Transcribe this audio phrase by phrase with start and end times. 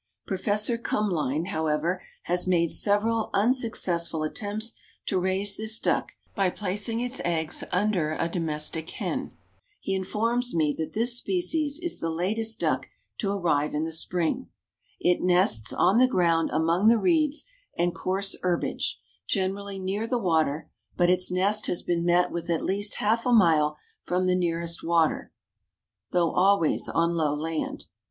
[0.25, 0.45] Prof.
[0.81, 4.73] Kumlein, however, has made several unsuccessful attempts
[5.05, 9.37] to raise this duck by placing its eggs under a domestic hen.
[9.79, 14.47] He informs me that this species is the latest duck to arrive in the spring."
[14.99, 17.45] It nests on the ground among the reeds
[17.77, 22.63] and coarse herbage, generally near the water, but its nest has been met with at
[22.63, 25.31] least half a mile from the nearest water,
[26.09, 27.85] though always on low land.